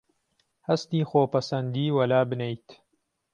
[0.67, 2.67] هەستی خۆپەسەندیی وەلابنێیت